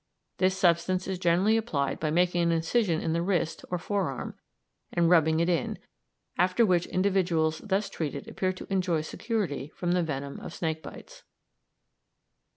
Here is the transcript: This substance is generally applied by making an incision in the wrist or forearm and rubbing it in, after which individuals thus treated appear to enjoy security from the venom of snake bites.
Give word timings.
This 0.39 0.57
substance 0.57 1.07
is 1.07 1.19
generally 1.19 1.57
applied 1.57 1.99
by 1.99 2.09
making 2.09 2.41
an 2.41 2.51
incision 2.51 3.01
in 3.01 3.13
the 3.13 3.21
wrist 3.21 3.63
or 3.69 3.77
forearm 3.77 4.33
and 4.91 5.11
rubbing 5.11 5.39
it 5.39 5.47
in, 5.47 5.77
after 6.39 6.65
which 6.65 6.87
individuals 6.87 7.59
thus 7.59 7.87
treated 7.87 8.27
appear 8.27 8.51
to 8.53 8.65
enjoy 8.73 9.01
security 9.01 9.71
from 9.75 9.91
the 9.91 10.01
venom 10.01 10.39
of 10.39 10.55
snake 10.55 10.81
bites. 10.81 11.21